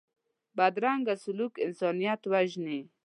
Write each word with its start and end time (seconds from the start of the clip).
بدرنګه 0.57 1.15
سلوک 1.23 1.53
انسانیت 1.67 2.21
وژني 2.31 2.79